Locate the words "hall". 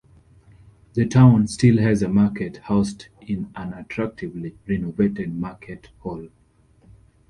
5.99-6.27